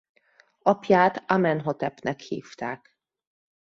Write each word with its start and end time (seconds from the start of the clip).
Apját 0.61 1.23
Amenhotepnek 1.31 2.19
hívták. 2.19 2.97